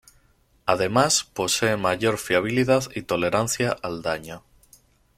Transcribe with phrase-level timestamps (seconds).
[0.65, 4.43] Además, posee mayor fiabilidad y tolerancia al daño.